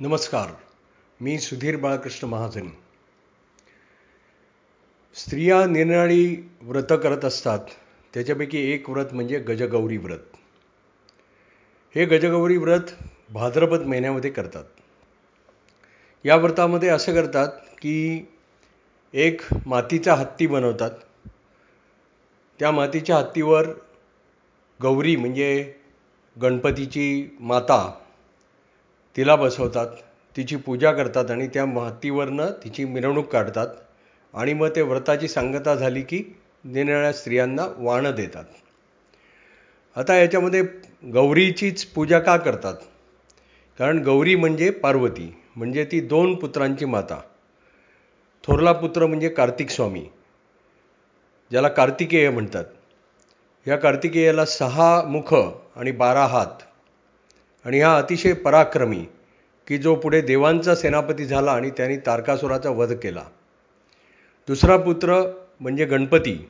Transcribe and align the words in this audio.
नमस्कार. 0.00 0.48
मी 1.20 1.38
सुधीर 1.38 1.76
बाळकृष्ण 1.76 2.28
महाजन. 2.28 2.68
स्त्रिया 5.14 5.66
निरनिराळी 5.66 6.50
व्रतं 6.62 6.96
करत 6.96 7.24
असतात. 7.24 7.58
त्याच्यापैकी 8.14 8.72
एक 8.72 8.90
व्रत 8.90 9.06
म्हणजे 9.12 9.38
गजगौरी 9.38 9.96
व्रत. 9.96 10.18
हे 11.94 12.04
गजगौरी 12.04 12.56
व्रत 12.56 12.90
भाद्रपद 13.30 13.80
महिन्यामध्ये 13.80 14.30
करतात. 14.30 14.64
या 16.24 16.36
व्रतामध्ये 16.36 16.88
असं 16.88 17.14
करतात 17.14 17.48
की 17.82 18.26
एक 19.12 19.40
मातीचा 19.66 20.14
हत्ती 20.14 20.46
बनवतात. 20.46 20.90
त्या 22.58 22.70
मातीच्या 22.70 23.16
हत्तीवर 23.16 23.68
गौरी 24.82 25.16
म्हणजे 25.16 25.74
गणपतीची 26.42 27.36
माता 27.40 27.98
तिला 29.16 29.36
बसवतात 29.36 29.86
तिची 30.36 30.56
पूजा 30.56 30.92
करतात 30.92 31.30
आणि 31.30 31.48
त्या 31.48 31.66
मातीवरनं 31.66 32.50
तिची 32.64 32.84
मिरवणूक 32.84 33.28
काढतात 33.28 33.66
आणि 34.34 34.52
मग 34.52 34.68
ते 34.76 34.82
व्रताची 34.82 35.28
सांगता 35.28 35.74
झाली 35.74 36.02
की 36.02 36.22
निरनिळ्या 36.64 37.12
स्त्रियांना 37.12 37.66
वाणं 37.78 38.14
देतात. 38.14 38.44
आता 39.96 40.16
याच्यामध्ये 40.16 40.62
गौरीचीच 41.12 41.84
पूजा 41.84 42.18
का 42.18 42.36
करतात? 42.36 42.74
कारण 43.78 44.02
गौरी 44.02 44.36
म्हणजे 44.36 44.70
पार्वती 44.70 45.42
म्हणजे 45.56 45.84
ती 45.84 46.00
दोन 46.00 46.34
पुत्रांची 46.34 46.84
माता. 46.84 47.20
थोरला 48.44 48.72
पुत्र 48.72 49.06
म्हणजे 49.06 49.28
कार्तिक 49.28 49.70
स्वामी 49.70 50.04
ज्याला 51.50 51.68
कार्तिकेय 51.68 52.30
म्हणतात. 52.30 52.64
या 53.66 53.76
कार्तिकेयाला 53.76 54.44
सहा 54.44 55.02
मुख 55.02 55.34
आणि 55.76 55.92
बारा 55.92 56.26
हात 56.26 56.62
आणि 57.64 57.80
हा 57.80 57.96
अतिशय 57.98 58.32
पराक्रमी 58.32 59.04
की 59.66 59.78
जो 59.78 59.94
पुढे 59.94 60.20
देवांचा 60.20 60.74
सेनापती 60.74 61.24
झाला 61.24 61.52
आणि 61.52 61.70
त्यांनी 61.70 61.96
तारकासुराचा 61.96 62.70
वध 62.70 62.92
केला. 62.92 63.22
दुसरा 64.48 64.76
पुत्र 64.76 65.22
म्हणजे 65.60 65.84
गणपती. 65.84 66.48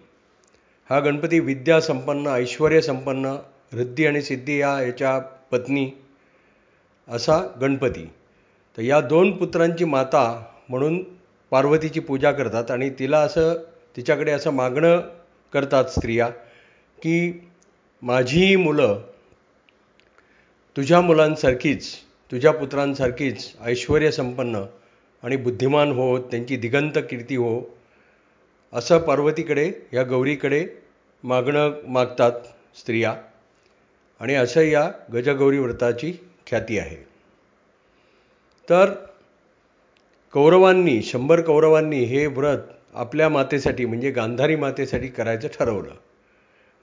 हा 0.91 1.01
गणपती 1.01 1.41
विद्यासंपन्न 1.41 2.27
ऐश्वर्यसंपन्न 2.27 3.37
रिद्धी 3.73 4.07
आणि 4.07 4.23
सिद्धी 4.23 4.61
या 4.61 4.81
याच्या 4.83 5.19
पत्नी 5.51 5.91
असा 7.09 7.39
गणपती. 7.61 8.05
तर 8.79 8.83
या 8.83 9.01
दोन 9.01 9.37
पुत्रांची 9.37 9.85
माता 9.85 10.45
म्हणून 10.69 11.03
पार्वतीची 11.51 12.01
पूजा 12.01 12.33
करतात 12.33 12.71
आणि 12.71 12.91
तिला 12.91 13.19
असं 13.19 13.55
तिच्याकडे 13.97 14.33
असं 14.33 14.51
मागणं 14.51 15.01
करतात 15.53 15.85
स्त्रिया 15.85 16.29
की 17.03 17.49
माझी 18.03 18.57
मुलं 18.57 19.01
तुझ्या 20.77 21.01
मुलांसारखीच 21.01 21.95
तुझ्या 22.33 22.53
पुत्रांसारखीच 22.53 23.53
ऐश्वर्यसंपन्न 23.61 24.63
आणि 25.23 25.37
बुद्धिमान 25.37 25.91
हो 25.93 26.19
त्यांची 26.19 26.57
दिगंत 26.57 26.99
कीर्ती 27.11 27.37
हो 27.37 27.63
असं 28.73 28.99
पार्वतीकडे 28.99 29.73
या 29.93 30.03
गौरीकडे 30.03 30.67
मागणं 31.25 31.73
मागतात 31.89 32.33
स्त्रिया. 32.79 33.17
आणि 34.21 34.35
असं 34.35 34.61
या 34.61 34.93
गजगौरी 35.13 35.59
व्रताची 35.59 36.13
ख्याती 36.47 36.79
आहे. 36.79 36.97
तर 38.71 38.93
कौरवांनी 40.33 41.03
शंभर 41.03 41.41
कौरवांनी 41.41 42.05
हे 42.05 42.27
व्रत 42.27 42.59
आपल्या 42.95 43.29
मातेसाठी 43.29 43.85
म्हणजे 43.85 44.11
गांधारी 44.11 44.57
मातेसाठी 44.57 45.09
करायचं 45.09 45.49
ठरवलं. 45.49 45.95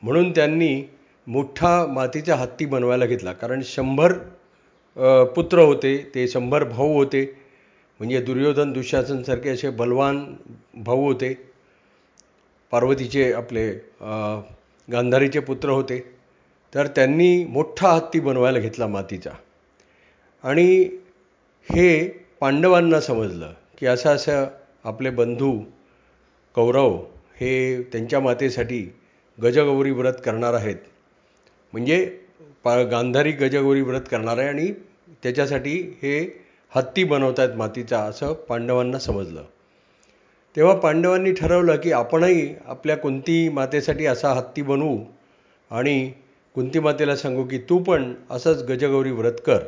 म्हणून 0.01 0.31
त्यांनी 0.31 0.83
मोठा 1.33 1.71
मातीचा 1.93 2.35
हत्ती 2.35 2.65
बनवायला 2.65 3.05
घेतला. 3.05 3.31
कारण 3.33 3.61
शंभर 3.65 4.13
पुत्र 5.35 5.59
होते 5.59 5.97
ते 6.15 6.27
शंभर 6.27 6.63
भाऊ 6.63 6.93
होते. 6.93 7.23
म्हणजे 7.99 8.21
दुर्योधन 8.21 8.71
दुःशासनसारखे 8.73 9.49
असे 9.49 9.69
बलवान 9.69 10.25
भाऊ 10.83 11.03
होते. 11.03 11.33
पार्वतीचे 12.71 13.31
आपले 13.33 13.69
गांधारीचे 14.87 15.39
पुत्र 15.39 15.69
होते. 15.69 15.99
तर 16.73 16.87
त्यांनी 16.87 17.45
मोठा 17.45 17.89
हत्ती 17.89 18.19
बनवायला 18.19 18.59
घेतला 18.59 18.87
मातीचा. 18.87 19.31
आणि 20.43 20.67
हे 21.69 22.07
पांडवांना 22.39 22.99
समजलं 23.01 23.53
की 23.77 23.85
असं 23.85 24.09
असं 24.09 24.45
आपले 24.83 25.09
बंधू 25.09 25.51
कौरव 26.55 26.95
हे 27.39 27.81
त्यांच्या 27.91 28.19
मातेसाठी 28.19 28.81
गजगौरी 29.37 29.91
व्रत 29.91 30.13
करणार 30.25 30.53
आहेत. 30.53 30.75
म्हणजे 31.73 32.19
पा 32.63 32.83
गांधारी 32.83 33.31
गजगौरी 33.31 33.81
व्रत 33.81 34.01
करणार 34.11 34.37
आहे 34.37 34.47
आणि 34.47 34.71
त्याच्यासाठी 35.23 35.99
हे 36.01 36.43
हत्ती 36.75 37.03
बनवत 37.03 37.39
आहेत 37.39 37.55
मातीचा 37.55 37.99
असं 37.99 38.33
पांडवांना 38.33 38.99
समजलं. 38.99 39.43
तेव्हा 40.55 40.75
पांडवांनी 40.75 41.31
ठरवलं 41.31 41.75
की 41.75 41.91
आपणही 41.91 42.55
आपल्या 42.65 42.97
कुंती 42.97 43.49
मातेसाठी 43.49 44.05
असा 44.05 44.33
हत्ती 44.33 44.61
बनवू 44.61 44.97
आणि 45.71 46.11
कुंती 46.55 46.79
मातेला 46.79 47.15
सांगू 47.15 47.43
की 47.43 47.57
तू 47.57 47.79
पण 47.79 48.13
असंच 48.29 48.63
गजगौरी 48.63 49.11
व्रत 49.11 49.41
कर. 49.45 49.59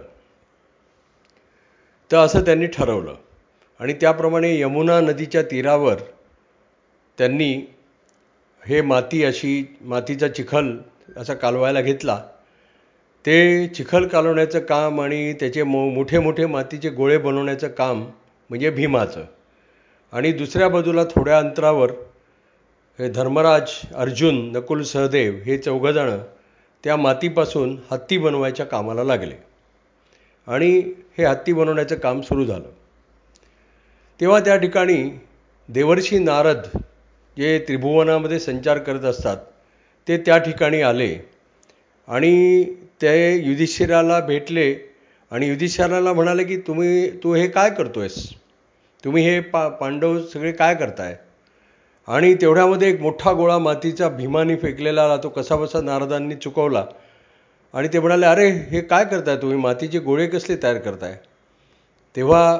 तर 2.12 2.18
असं 2.18 2.42
त्यांनी 2.42 2.68
ठरवलं. 2.68 3.16
आणि 3.80 3.94
त्याप्रमाणे 3.94 4.60
यमुना 4.60 5.00
नदीच्या 5.02 5.42
तीरावर 5.42 5.96
त्यांनी 7.18 7.54
हे 8.66 8.82
माती 8.82 9.24
अशी 9.24 9.78
मातीचा 9.82 10.28
चिखल 10.28 10.78
असा 11.18 11.34
कालवायला 11.34 11.82
घेतला. 11.82 12.24
ते 13.26 13.68
चिखल 13.68 14.08
कालवण्याचं 14.08 14.60
काम 14.60 15.02
आणि 15.02 15.34
त्याचे 15.34 15.64
मो 15.64 15.90
मोठे 15.90 16.20
मोठे 16.20 16.46
मातीचे 16.46 16.90
गोळे 16.90 17.18
बनवण्याचं 17.18 17.68
काम 17.68 18.02
म्हणजे 18.50 18.70
भीमाचं. 18.70 19.26
आणि 20.12 20.32
दुसऱ्या 20.32 20.70
बाजूला 20.70 21.04
थोड्या 21.04 21.38
अंतरावर 21.38 21.92
हे 23.00 23.10
धर्मराज 23.10 23.72
अर्जुन 23.96 24.52
नकुल 24.52 24.84
सहदेव 24.84 25.34
हे 25.34 25.58
चौघंजणं 25.58 26.18
त्या 26.84 26.96
मातीपासून 26.96 27.78
हत्ती 27.92 28.18
बनवायच्या 28.18 28.66
कामाला 28.66 29.04
लागले. 29.04 29.36
आणि 30.48 30.94
हे 31.18 31.26
हत्ती 31.26 31.54
बनवण्याचं 31.54 31.96
काम 31.96 32.22
सुरू 32.22 32.46
झालं. 32.46 32.70
तेव्हा 34.22 34.40
त्या 34.40 34.58
ठिकाणी 34.58 35.20
देवर्षी 35.70 36.20
नारद 36.20 36.62
जे 37.38 37.60
त्रिभुवनामध्ये 37.60 38.40
संचार 38.40 38.78
करत 38.78 39.00
असतात 39.00 39.38
ते 40.08 40.18
त्या 40.18 40.38
ठिकाणी 40.38 40.82
आले. 40.82 41.16
आणि 42.08 42.64
ते 43.02 43.36
युधिष्ठिराला 43.38 44.20
भेटले 44.20 44.74
आणि 45.32 45.48
युधिष्ठिराला 45.48 46.14
म्हणाले 46.14 46.44
की 46.44 46.58
तुम्ही 46.68 47.10
तू 47.24 47.34
हे 47.34 47.48
काय 47.48 47.70
करतो 47.70 48.00
आहेस 48.00 48.16
तुम्ही 49.04 49.24
हे 49.26 49.40
पा 49.40 49.68
पांडव 49.70 50.18
सगळे 50.34 50.52
काय 50.52 50.76
करताय? 50.76 51.16
आणि 52.08 52.34
तेवढ्यामध्ये 52.42 52.90
एक 52.90 53.00
मोठा 53.02 53.32
गोळा 53.34 53.58
मातीचा 53.58 54.10
भीमानी 54.10 54.56
फेकलेला 54.56 55.04
आला 55.04 55.18
तो 55.18 55.30
कसाबसा 55.30 55.82
नारदांनी 55.82 56.36
चुकवला. 56.36 56.84
आणि 57.74 57.88
ते 57.88 58.00
म्हणाले 58.00 58.26
अरे 58.26 58.50
हे 58.72 58.82
काय 58.82 59.06
करताय 59.06 59.38
तुम्ही? 59.38 59.58
मातीचे 59.58 60.00
गोळे 60.00 60.28
कसले 60.28 60.56
तयार 60.64 60.78
करताय? 60.78 61.16
तेव्हा 62.16 62.60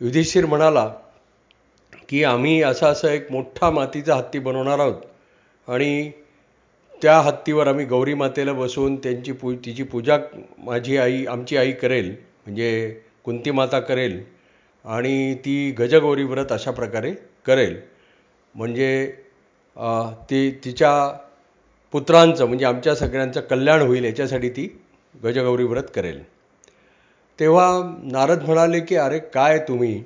युधिष्ठिर 0.00 0.46
म्हणाला 0.46 0.88
की 2.08 2.22
आम्ही 2.24 2.62
असा 2.62 2.88
असं 2.88 3.08
एक 3.08 3.30
मोठा 3.32 3.70
मातीचा 3.70 4.14
हत्ती 4.14 4.38
बनवणार 4.38 4.78
आहोत 4.78 5.00
आणि 5.68 6.10
त्या 7.04 7.16
हत्तीवर 7.20 7.66
आम्ही 7.66 7.84
गौरी 7.86 8.12
मातेला 8.14 8.52
बसवून 8.52 8.94
त्यांची 8.96 9.32
पू 9.32 9.52
तिची 9.64 9.82
पूजा 9.82 10.16
माझी 10.58 10.96
आई 10.96 11.24
आमची 11.26 11.56
आई 11.56 11.72
करेल 11.72 12.08
म्हणजे 12.10 12.68
कुंती 13.24 13.50
माता 13.50 13.80
करेल 13.80 14.18
आणि 14.84 15.34
ती 15.34 15.70
गजगौरी 15.78 16.24
व्रत 16.24 16.52
अशा 16.52 16.70
प्रकारे 16.70 17.10
करेल. 17.46 17.76
म्हणजे 18.54 19.06
ती 20.30 20.50
तिच्या 20.64 20.92
पुत्रांचं 21.92 22.46
म्हणजे 22.46 22.64
आमच्या 22.64 22.94
सगळ्यांचं 22.94 23.40
कल्याण 23.40 23.80
होईल 23.80 24.04
याच्यासाठी 24.04 24.48
ती 24.48 24.66
गजगौरी 25.14 25.64
व्रत 25.64 25.92
करेल. 25.94 26.22
तेव्हा 27.38 27.68
नारद 28.12 28.42
म्हणाले 28.42 28.80
की 28.80 28.96
अरे 28.96 29.18
काय 29.34 29.58
तुम्ही? 29.68 30.00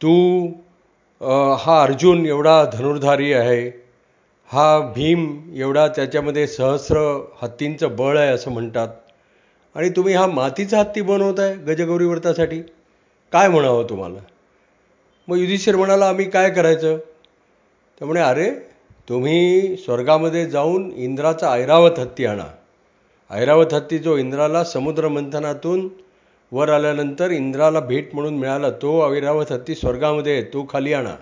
तू 0.00 0.46
हा 1.60 1.82
अर्जुन 1.82 2.26
एवढा 2.26 2.62
धनुर्धारी 2.72 3.32
आहे 3.32 3.81
हा 4.52 4.78
भीम 4.78 5.50
एवढा 5.54 5.88
त्याच्यामध्ये 5.88 6.46
सहस्र 6.46 7.20
हत्तींचं 7.42 7.96
बळ 7.96 8.18
आहे 8.18 8.30
असं 8.30 8.50
म्हणतात. 8.50 8.88
आणि 9.74 9.88
तुम्ही 9.88 10.14
हा 10.14 10.26
मातीचा 10.26 10.78
हत्ती 10.78 11.00
बनवत 11.00 11.40
आहे 11.40 11.54
गजगौरी 11.54 12.04
व्रतासाठी? 12.04 12.62
काय 13.32 13.48
म्हणावं 13.48 13.86
तुम्हाला? 13.90 14.18
मग 15.28 15.36
युधिष्ठिर 15.36 15.76
म्हणाला 15.76 16.08
आम्ही 16.08 16.30
काय 16.30 16.50
करायचं? 16.50 16.98
तर 18.00 18.04
म्हणे 18.04 18.20
अरे 18.20 18.50
तुम्ही 19.08 19.76
स्वर्गामध्ये 19.76 20.46
जाऊन 20.46 20.92
इंद्राचा 20.96 21.52
ऐरावत 21.52 21.98
हत्ती 21.98 22.24
आणा. 22.24 22.44
ऐरावत 23.30 23.74
हत्ती 23.74 23.98
जो 23.98 24.16
इंद्राला 24.16 24.64
समुद्र 24.64 25.08
मंथनातून 25.08 25.88
वर 26.52 26.68
आल्यानंतर 26.68 27.30
इंद्राला 27.30 27.80
भेट 27.80 28.14
म्हणून 28.14 28.34
मिळाला 28.34 28.70
तो 28.70 29.14
ऐरावत 29.14 29.52
हत्ती 29.52 29.74
स्वर्गामध्ये 29.74 30.32
आहे 30.32 30.42
तो 30.42 30.66
खाली 30.70 30.92
आणा. 30.92 31.14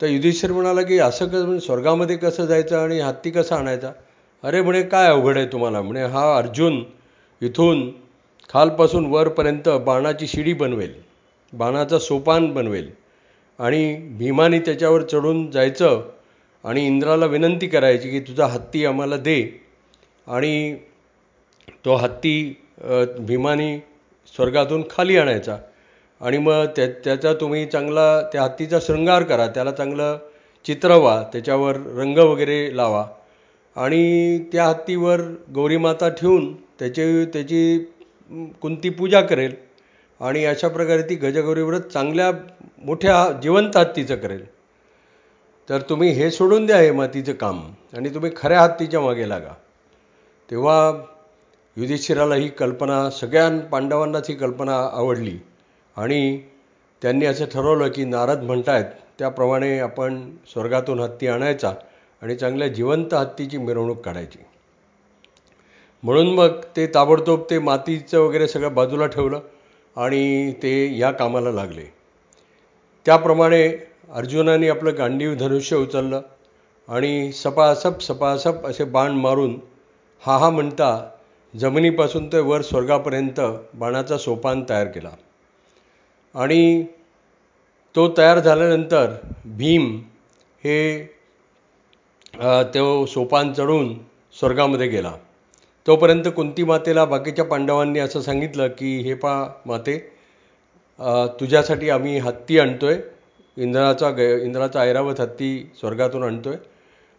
तर 0.00 0.06
युधिष्ठिर 0.06 0.52
म्हणाला 0.52 0.82
की 0.82 0.98
असं 0.98 1.28
कसं 1.28 1.44
म्हणजे 1.46 1.66
स्वर्गामध्ये 1.66 2.16
कसं 2.16 2.46
जायचं 2.46 2.76
आणि 2.78 3.00
हत्ती 3.00 3.30
कसा 3.30 3.56
आणायचा? 3.56 3.92
अरे 4.44 4.60
म्हणे 4.62 4.82
काय 4.82 5.06
अवघड 5.08 5.36
आहे 5.38 5.46
तुम्हाला? 5.46 5.80
म्हणे 5.82 6.04
हा 6.04 6.36
अर्जुन 6.36 6.82
इथून 7.42 7.90
खालपासून 8.50 9.06
वरपर्यंत 9.06 9.68
बाणाची 9.86 10.26
शिडी 10.26 10.52
बनवेल 10.52 10.92
बाणाचं 11.52 11.98
सोपान 11.98 12.52
बनवेल 12.52 12.88
आणि 13.58 13.94
भीमाने 14.18 14.58
त्याच्यावर 14.58 15.02
चढून 15.02 15.50
जायचं 15.50 16.00
आणि 16.64 16.86
इंद्राला 16.86 17.26
विनंती 17.26 17.66
करायची 17.66 18.10
की 18.10 18.20
तुझा 18.20 18.46
हत्ती 18.46 18.84
आम्हाला 18.84 19.16
दे. 19.16 19.40
आणि 20.26 20.74
तो 21.84 21.94
हत्ती 21.96 22.54
भीमानी 23.18 23.78
स्वर्गातून 24.34 24.82
खाली 24.90 25.16
आणायचा. 25.16 25.56
आणि 26.20 26.38
मग 26.38 26.64
त्या 26.76 26.86
त्याचा 27.04 27.32
तुम्ही 27.32 27.66
चांगला 27.66 28.22
त्या 28.22 28.42
हत्तीचा 28.42 28.78
शृंगार 28.80 29.22
करा 29.22 29.46
त्याला 29.46 29.70
चांगलं 29.70 30.18
चित्रवा 30.66 31.22
त्याच्यावर 31.32 31.76
रंग 31.76 32.18
वगैरे 32.18 32.76
लावा. 32.76 33.06
आणि 33.76 34.38
त्या 34.52 34.64
हत्तीवर 34.64 35.20
गौरीमाता 35.54 36.08
ठेवून 36.08 36.54
त्याची 36.54 37.24
त्याची 37.24 37.78
कुंती 38.60 38.88
पूजा 38.90 39.20
करेल. 39.20 39.54
आणि 40.20 40.44
अशा 40.44 40.68
प्रकारे 40.68 41.02
ती 41.02 41.14
गजगौरी 41.14 41.62
व्रत 41.62 41.80
चांगल्या 41.80 42.30
मोठ्या 42.84 43.40
जिवंत 43.42 43.76
हत्तीचं 43.76 44.16
करेल. 44.16 44.44
तर 45.68 45.80
तुम्ही 45.80 46.10
हे 46.10 46.30
सोडून 46.30 46.66
द्या 46.66 46.76
हे 46.76 46.90
मातीचं 46.90 47.32
काम. 47.32 47.72
आणि 47.96 48.08
तुम्ही 48.08 48.30
खऱ्या 48.36 48.60
हत्तीच्या 48.60 49.00
मागे 49.00 49.28
लागा. 49.28 49.54
तेव्हा 50.50 51.04
युधिष्ठिराला 51.76 52.34
ही 52.34 52.48
कल्पना 52.48 53.10
सगळ्या 53.10 53.48
पांडवांनाच 53.66 54.28
ही 54.28 54.34
कल्पना 54.34 54.90
आवडली. 54.92 55.38
आणि 55.98 56.40
त्यांनी 57.02 57.26
असं 57.26 57.44
ठरवलं 57.44 57.88
की 57.88 58.04
नारद 58.04 58.42
म्हणतायत 58.42 58.84
त्याप्रमाणे 59.18 59.78
आपण 59.78 60.30
स्वर्गातून 60.52 61.00
हत्ती 61.00 61.26
आणायचा 61.26 61.72
आणि 62.22 62.36
चांगल्या 62.36 62.68
जिवंत 62.68 63.14
हत्तीची 63.14 63.58
मिरवणूक 63.58 64.00
काढायची. 64.00 64.38
म्हणून 66.02 66.34
मग 66.34 66.60
ते 66.76 66.86
ताबडतोब 66.86 67.44
ते 67.50 67.58
मातीचं 67.58 68.18
वगैरे 68.18 68.48
सगळं 68.48 68.74
बाजूला 68.74 69.06
ठेवलं 69.06 69.40
आणि 69.96 70.52
ते 70.52 70.98
या 70.98 71.10
कामाला 71.10 71.52
लागले. 71.52 71.84
त्याप्रमाणे 73.06 73.68
अर्जुनाने 74.12 74.68
आपलं 74.68 74.98
गांडीव 74.98 75.34
धनुष्य 75.34 75.76
उचललं 75.76 76.20
आणि 76.88 77.32
सपासप 77.32 78.00
सपासप 78.00 78.66
असे 78.66 78.84
बाण 78.84 79.12
मारून 79.12 79.58
हा 80.22 80.36
हा 80.38 80.50
म्हणता 80.50 81.10
जमिनीपासून 81.54 82.26
ते 82.26 82.38
वर 82.38 82.62
स्वर्गापर्यंत 82.62 83.40
बाणाचा 83.74 84.18
सोपान 84.18 84.64
तयार 84.68 84.86
केला. 84.86 85.10
आणि 86.34 86.82
तो 87.94 88.08
तयार 88.18 88.38
झाल्यानंतर 88.38 89.14
भीम 89.56 89.96
हे 90.64 90.78
तो 92.74 93.04
सोपान 93.06 93.52
चढून 93.52 93.94
स्वर्गामध्ये 94.34 94.86
गेला. 94.88 95.12
तोपर्यंत 95.86 96.24
कुंती 96.36 96.64
मातेला 96.64 97.04
बाकीच्या 97.04 97.44
पांडवांनी 97.44 97.98
असं 97.98 98.20
सांगितलं 98.20 98.68
की 98.78 98.96
हे 99.02 99.14
पा 99.14 99.32
माते 99.66 99.98
तुझ्यासाठी 101.40 101.90
आम्ही 101.90 102.18
हत्ती 102.18 102.58
आणतोय. 102.58 102.98
इंद्राचा 103.56 104.10
ग 104.10 104.18
इंद्राचा 104.42 104.80
ऐरावत 104.80 105.20
हत्ती 105.20 105.50
स्वर्गातून 105.80 106.22
आणतोय. 106.22 106.56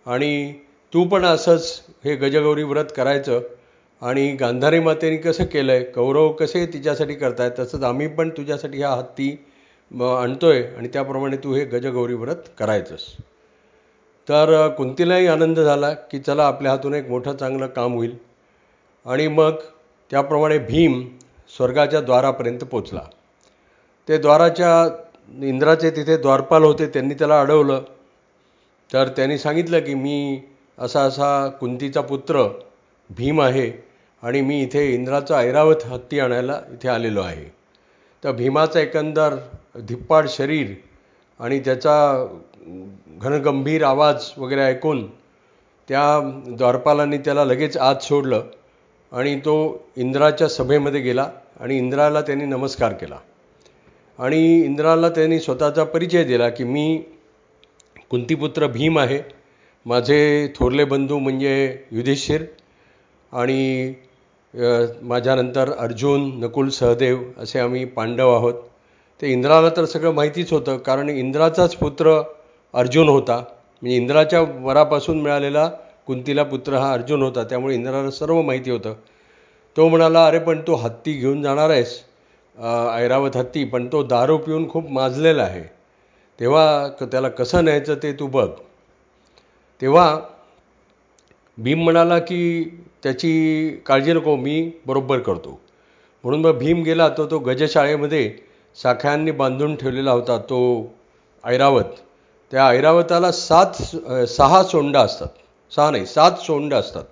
आणि 0.06 0.54
तू 0.94 1.04
पण 1.08 1.26
असंच 1.26 1.82
हे 2.06 2.16
गजगौरी 2.16 2.64
व्रत 2.64 2.92
करायचं. 2.96 3.42
आणि 4.01 4.31
गांधारी 4.36 4.80
मातेने 4.80 5.18
कसं 5.18 5.46
केलं 5.46 5.72
आहे 5.72 5.84
कौरव 5.84 6.31
कसे 6.31 6.66
तिच्यासाठी 6.66 7.16
करतायत 7.16 7.51
तसंच 7.60 7.84
आम्ही 7.84 8.07
पण 8.07 8.30
तुझ्यासाठी 8.30 8.81
हा 8.81 8.94
हत्ती 8.96 9.30
आणतोय 9.92 10.62
आणि 10.78 10.88
त्याप्रमाणे 10.88 11.38
तू 11.38 11.54
हे 11.54 11.63
गजगौरी 11.66 12.13
व्रत 12.13 12.50
करायचंस. 12.60 13.06
तर 14.28 14.68
कुंतीलाही 14.68 15.28
आनंद 15.28 15.60
झाला 15.60 15.92
की 15.94 16.19
चला 16.19 16.46
आपल्या 16.48 16.72
हातून 16.72 16.94
एक 16.94 17.10
मोठं 17.10 17.36
चांगलं 17.36 17.68
काम 17.68 17.94
होईल. 17.94 18.16
आणि 19.06 19.28
मग 19.28 19.56
त्याप्रमाणे 20.12 20.57
भीम 20.57 21.02
स्वर्गाच्या 21.57 22.02
द्वारापर्यंत 22.02 22.63
पोचला. 22.63 23.02
ते 24.07 24.18
द्वाराच्या 24.18 24.88
इंद्राचे 25.45 25.92
तिथे 25.92 26.18
द्वारपाल 26.18 26.63
होते 26.63 26.88
त्यांनी 26.88 27.13
त्याला 27.13 27.40
अडवलं. 27.42 27.81
तर 28.94 29.07
त्यांनी 29.07 29.38
सांगितलं 29.38 29.80
की 29.80 29.94
मी 29.94 30.42
असा 30.78 31.02
असा 31.02 31.48
कुंतीचा 31.60 32.02
पुत्र 32.02 32.48
भीम 33.10 33.42
आहे. 33.42 33.89
आणि 34.24 34.42
मी 34.42 34.62
इथे 34.62 34.86
इंद्राचा 34.94 35.38
ऐरावत 35.38 35.86
हत्ती 35.86 36.19
आणायला 36.19 36.60
इथे 36.74 36.89
आलेलो 36.89 37.21
आहे. 37.21 37.45
तर 38.24 38.31
भीमाचं 38.31 38.80
एकंदर 38.80 39.36
धिप्पाड 39.88 40.27
शरीर 40.30 40.74
आणि 41.39 41.60
त्याचा 41.60 42.25
घनगंभीर 43.21 43.83
आवाज 43.83 44.31
वगैरे 44.38 44.62
ऐकून 44.62 45.06
त्या 45.89 46.19
द्वारपालांनी 46.48 47.18
त्याला 47.18 47.45
लगेच 47.45 47.77
आत 47.77 48.04
सोडलं 48.04 48.44
आणि 49.12 49.36
तो 49.39 49.56
इंद्राच्या 49.98 50.48
सभेमध्ये 50.48 51.01
गेला 51.01 51.30
आणि 51.60 51.77
इंद्राला 51.77 52.21
त्यांनी 52.21 52.45
नमस्कार 52.45 52.94
केला. 52.94 53.18
आणि 54.19 54.60
इंद्राला 54.60 55.10
त्यांनी 55.10 55.39
स्वतःचा 55.39 55.83
परिचय 55.83 56.24
दिला 56.24 56.50
की 56.50 56.63
मी 56.63 57.04
कुंतीपुत्र 58.10 58.68
भीम 58.68 59.00
आहे. 59.00 59.19
माझे 59.86 60.48
थोरले 60.56 60.83
बंधू 60.83 61.18
म्हणजे 61.19 61.86
युधिष्ठिर 61.92 62.44
आणि 63.31 63.94
माझ्यानंतर 64.54 65.72
अर्जुन 65.72 66.30
नकुल 66.44 66.69
सहदेव 66.69 67.19
असे 67.38 67.60
आम्ही 67.60 67.84
पांडव 67.86 68.34
आहोत. 68.34 68.54
ते 69.22 69.31
इंद्राला 69.31 69.69
तर 69.78 69.86
सगळं 69.86 70.13
माहितीच 70.13 70.51
होतं 70.54 70.78
कारण 70.78 71.10
इंद्राचाच 71.10 71.75
पुत्र 71.75 72.22
अर्जुन 72.74 73.10
होता. 73.10 73.38
म्हणजे 73.81 73.96
इंद्राच्या 73.96 74.42
वरापासून 74.62 75.22
मिळालेला 75.22 75.68
कुंतीला 76.07 76.44
पुत्र 76.44 76.78
हा 76.78 76.92
अर्जुन 76.94 77.22
होता 77.24 77.44
त्यामुळे 77.44 77.75
इंद्राला 77.75 78.12
सर्व 78.12 78.42
माहिती 78.42 78.72
होतं. 78.72 78.94
तो 79.75 79.88
म्हणाला 79.88 80.25
अरे 80.28 80.40
पण 80.40 80.62
तो 80.68 80.75
हत्ती 80.75 81.13
घेऊन 81.13 81.42
जाणार 81.44 81.69
आहेस 81.69 82.00
ऐरावत 82.94 83.36
हत्ती 83.38 83.63
पण 83.63 83.88
तो 83.92 84.04
दारू 84.04 84.38
पिऊन 84.38 84.69
खूप 84.69 84.90
माजलेला 84.92 85.44
आहे. 85.44 85.63
तेव्हा 86.40 86.88
त्याला 87.02 87.30
कसं 87.30 87.63
न्यायचं 87.63 87.95
ते 88.04 88.12
तू 88.19 88.28
बघ. 88.28 88.48
तेव्हा 89.81 90.19
भीम 91.57 91.84
म्हणाला 91.84 92.18
की 92.19 92.63
त्याची 93.04 93.69
काळजी 93.86 94.13
नको 94.13 94.36
मी 94.36 94.72
बरोबर 94.86 95.19
करतो. 95.19 95.60
म्हणून 96.24 96.42
मग 96.42 96.57
भीम 96.57 96.84
गेला 96.84 97.10
तो 97.10 97.25
तो 97.25 97.40
गजशाळेमध्ये 97.40 98.31
साख्यांनी 98.81 99.31
बांधून 99.31 99.75
ठेवलेला 99.75 100.12
होता 100.12 100.38
तो 100.38 100.92
ऐरावत. 101.46 101.84
त्या 102.51 102.68
ऐरावताला 102.68 103.31
सात 103.31 103.81
सहा 104.28 104.63
सोंडा 104.63 105.01
असतात. 105.01 105.28
सहा 105.75 105.92
नाही 105.92 106.06
सात 106.06 106.31
सोंड 106.31 106.74
असतात. 106.74 107.04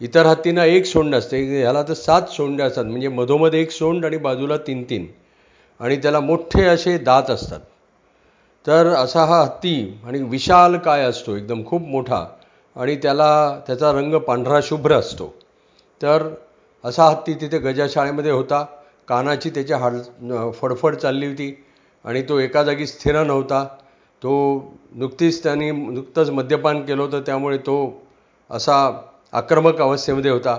इतर 0.00 0.26
हत्तींना 0.26 0.64
एक 0.64 0.86
सोंड 0.86 1.14
असते. 1.14 1.60
ह्याला 1.60 1.82
तर 1.82 1.94
सात 1.94 2.22
सोंड 2.22 2.62
असतात. 2.62 2.84
म्हणजे 2.84 3.08
मधोमध 3.08 3.54
एक 3.54 3.70
सोंड 3.70 4.06
आणि 4.06 4.16
बाजूला 4.16 4.56
तीन 4.56 4.82
तीन. 4.82 5.06
आणि 5.80 5.96
त्याला 5.96 6.20
मोठे 6.20 6.64
असे 6.64 6.98
दात 6.98 7.30
असतात. 7.30 7.60
तर 8.66 8.86
असा 8.86 9.24
हा 9.24 9.42
हत्ती 9.42 10.00
आणि 10.04 10.22
विशाल 10.22 10.76
काय 10.76 11.02
असतो 11.02 11.36
एकदम 11.36 11.64
खूप 11.66 11.82
मोठा. 11.82 12.24
आणि 12.76 12.96
त्याला 12.96 13.60
त्याचा 13.66 13.92
रंग 13.92 14.14
पांढरा 14.14 14.60
शुभ्र 14.62 14.94
असतो. 14.94 15.34
तर 16.00 16.28
असा 16.84 17.04
हत्ती 17.04 17.34
तिथे 17.34 17.58
गजाशाळेमध्ये 17.58 18.30
होता. 18.30 18.64
कानाची 19.08 19.50
त्याच्या 19.50 19.78
हाड 19.78 19.94
फडफड 20.54 20.94
चालली 20.94 21.26
होती 21.26 21.64
आणि 22.04 22.22
तो 22.22 22.38
एका 22.38 22.62
जागी 22.62 22.86
स्थिर 22.86 23.22
नव्हता. 23.22 23.64
तो 24.22 24.32
नुकतीच 24.94 25.42
त्यांनी 25.42 25.70
नुकतंच 25.70 26.30
मद्यपान 26.30 26.82
केलं 26.86 27.02
होतं. 27.02 27.20
त्यामुळे 27.20 27.58
तो 27.58 28.02
असा 28.50 29.00
आक्रमक 29.32 29.80
अवस्थेमध्ये 29.80 30.30
होता. 30.30 30.56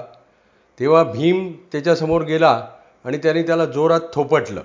तेव्हा 0.79 1.03
भीम 1.03 1.51
त्याच्यासमोर 1.71 2.21
गेला 2.21 2.67
आणि 3.05 3.17
त्याने 3.17 3.43
त्याला 3.43 3.65
जोरात 3.65 3.99
थोपटलं. 4.13 4.61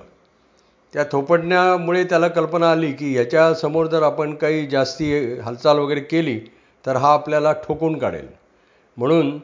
त्या 0.92 1.04
थोपटण्यामुळे 1.12 2.04
त्याला 2.04 2.28
कल्पना 2.28 2.70
आली 2.70 2.92
की 2.92 3.16
याच्यासमोर 3.16 3.86
जर 3.86 4.02
आपण 4.02 4.34
काही 4.34 4.66
जास्ती 4.66 5.38
हालचाल 5.38 5.78
वगैरे 5.78 6.00
केली 6.00 6.40
तर 6.84 6.96
हा 6.96 7.12
आपल्याला 7.12 7.52
ठोकून 7.62 7.98
काढेल. 7.98 8.26
म्हणून 8.96 9.38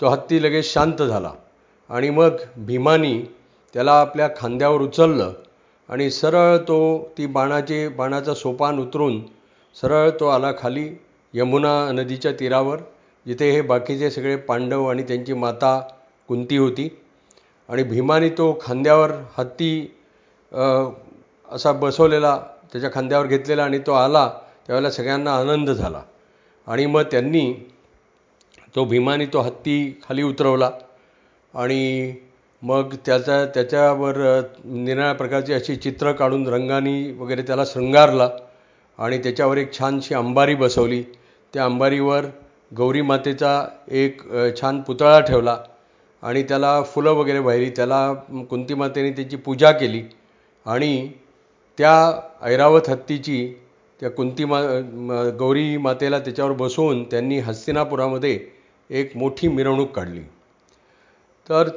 तो 0.00 0.08
हत्ती 0.08 0.42
लगेच 0.42 0.72
शांत 0.72 1.02
झाला 1.02 1.32
आणि 1.90 2.10
मग 2.10 2.36
भीमानी 2.56 3.20
त्याला 3.74 3.92
आपल्या 4.00 4.28
खांद्यावर 4.36 4.80
उचललं 4.80 5.32
आणि 5.88 6.10
सरळ 6.10 6.56
तो 6.58 6.78
ती 7.18 7.26
बाणाचे 7.26 7.86
बाणाचा 7.88 8.34
सोपान 8.34 8.78
उतरून 8.78 9.20
सरळ 9.76 10.10
तो 10.10 10.26
आला 10.28 10.52
खाली 10.58 10.88
यमुना 11.34 11.74
नदीच्या 11.92 12.32
तीरावर 12.32 12.78
जिथे 13.26 13.50
हे 13.50 13.60
बाकीचे 13.62 14.10
सगळे 14.10 14.36
पांडव 14.36 14.86
आणि 14.90 15.02
त्यांची 15.02 15.32
माता 15.32 15.78
कुंती 16.28 16.56
होती. 16.56 16.88
आणि 17.68 17.82
भीमाने 17.82 18.28
तो 18.28 18.52
खांद्यावर 18.62 19.10
हत्ती 19.38 19.70
असा 21.48 21.72
बसवलेला 21.72 22.36
त्याच्या 22.72 22.90
खांद्यावर 22.94 23.26
घेतलेला 23.26 23.64
आणि 23.64 23.78
तो 23.78 23.92
आला 23.92 24.28
त्यावेळेला 24.66 24.90
सगळ्यांना 24.90 25.34
आनंद 25.36 25.70
झाला. 25.70 26.02
आणि 26.66 26.86
मग 26.86 27.02
त्यांनी 27.02 27.52
तो 28.76 28.84
भीमाने 28.84 29.26
तो 29.26 29.40
हत्ती 29.40 30.00
खाली 30.08 30.22
उतरवला 30.22 30.70
आणि 31.54 32.14
मग 32.62 32.94
त्याचा 33.06 33.44
त्याच्यावर 33.44 34.16
निराळ्या 34.64 35.12
प्रकारची 35.12 35.52
अशी 35.52 35.76
चित्र 35.76 36.12
काढून 36.12 36.46
रंगानी 36.46 37.12
वगैरे 37.12 37.42
त्याला 37.42 37.64
शृंगारला 37.66 38.28
आणि 38.98 39.18
त्याच्यावर 39.18 39.56
एक 39.56 39.72
छानशी 39.78 40.14
अंबारी 40.14 40.54
बसवली. 40.54 41.02
त्या 41.54 41.64
अंबारीवर 41.64 42.26
गौरी 42.76 43.02
मातेचा 43.02 43.66
एक 43.88 44.22
छान 44.60 44.80
पुतळा 44.80 45.20
ठेवला 45.20 45.56
आणि 46.22 46.42
त्याला 46.42 46.82
फुलं 46.82 47.12
वगैरे 47.12 47.38
वाहिली. 47.38 47.70
त्याला 47.70 48.12
कुंतीमातेने 48.50 49.10
त्याची 49.10 49.36
पूजा 49.36 49.72
केली 49.72 50.02
आणि 50.66 51.08
त्या 51.78 51.94
ऐरावत 52.42 52.88
हत्तीची 52.88 53.54
त्या 54.04 54.10
कुंतीमा 54.12 54.60
गौरी 55.38 55.76
मातेला 55.76 56.18
त्याच्यावर 56.18 56.52
बसवून 56.52 57.02
त्यांनी 57.04 57.38
हस्तिनापुरामध्ये 57.38 58.38
एक 58.90 59.16
मोठी 59.16 59.48
मिरवणूक 59.48 59.90
काढली. 59.90 60.20
तर 61.48 61.68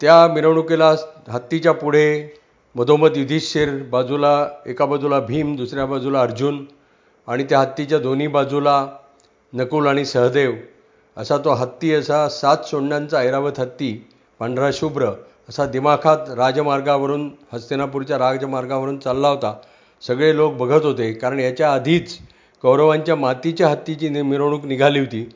त्या 0.00 0.26
मिरवणुकीला 0.26 0.88
हत्तीच्या 1.28 1.72
पुढे 1.72 2.06
मधोमध 2.74 3.16
युधिष्ठिर 3.16 3.76
बाजूला 3.90 4.32
एका 4.66 4.86
बाजूला 4.86 5.18
भीम 5.20 5.54
दुसऱ्या 5.56 5.86
बाजूला 5.86 6.20
अर्जुन 6.20 6.64
आणि 7.28 7.44
त्या 7.44 7.60
हत्तीच्या 7.60 7.98
दोन्ही 7.98 8.26
बाजूला 8.26 8.86
नकुल 9.52 9.86
आणि 9.86 10.04
सहदेव 10.04 10.52
असा 11.16 11.38
तो 11.38 11.54
हत्ती 11.54 11.92
असा 11.94 12.28
सात 12.28 12.64
सोंडांचा 12.64 13.18
ऐरावत 13.18 13.60
हत्ती 13.60 13.92
पांढरा 14.40 14.70
शुभ्र 14.72 15.10
असा 15.48 15.66
दिमाखात 15.66 16.30
राजमार्गावरून 16.36 17.30
हस्तिनापूरच्या 17.52 18.18
राजमार्गावरून 18.18 18.98
चालला 18.98 19.28
होता. 19.28 19.54
सगळे 20.02 20.34
लोक 20.36 20.54
बघत 20.56 20.84
होते 20.84 21.12
कारण 21.12 21.40
याच्या 21.40 21.72
आधीच 21.72 22.18
कौरवांच्या 22.64 23.16
मातीच्या 23.16 23.68
हत्तीची 23.68 24.08
नि 24.08 24.22
मिरवणूक 24.22 24.64
निघाली 24.66 24.98
होती. 24.98 25.28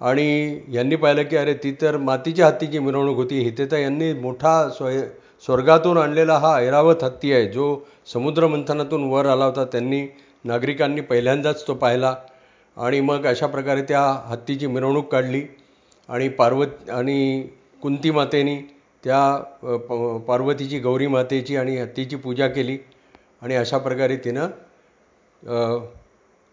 आणि 0.00 0.60
यांनी 0.74 0.96
पाहिलं 0.96 1.22
की 1.22 1.36
अरे 1.36 1.54
ती 1.54 1.72
तर 1.80 1.96
मातीच्या 1.96 2.46
हत्तीची 2.46 2.78
मिरवणूक 2.78 3.16
होती. 3.16 3.40
इथे 3.40 3.66
तर 3.70 3.78
यांनी 3.78 4.12
मोठा 4.20 4.68
स्वय 4.76 5.00
स्वर्गातून 5.46 5.98
आणलेला 5.98 6.36
हा 6.38 6.54
ऐरावत 6.56 7.04
हत्ती 7.04 7.32
आहे 7.32 7.46
जो 7.52 7.74
समुद्रमंथनातून 8.12 9.04
वर 9.10 9.26
आला 9.26 9.44
होता. 9.44 9.64
त्यांनी 9.64 10.06
नागरिकांनी 10.44 11.00
पहिल्यांदाच 11.00 11.66
तो 11.68 11.74
पाहिला. 11.74 12.14
आणि 12.76 13.00
मग 13.00 13.26
अशा 13.26 13.46
प्रकारे 13.46 13.82
त्या 13.82 14.02
हत्तीची 14.26 14.66
मिरवणूक 14.66 15.10
काढली. 15.12 15.42
आणि 16.08 16.28
पार्वत 16.28 16.90
आणि 16.90 17.42
कुंती 17.82 18.10
मातेनी 18.10 18.56
त्या 19.04 19.20
पार्वतीची 20.26 20.78
गौरी 20.78 21.06
मातेची 21.06 21.56
आणि 21.56 21.76
हत्तीची 21.78 22.16
पूजा 22.16 22.48
केली. 22.48 22.76
आणि 23.42 23.54
अशा 23.56 23.78
प्रकारे 23.78 24.16
तिनं 24.16 24.46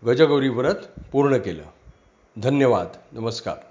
गजगौरी 0.05 0.49
व्रत 0.49 0.87
पूर्ण 1.11 1.37
केलं. 1.37 1.63
धन्यवाद. 2.37 2.87
नमस्कार. 3.11 3.68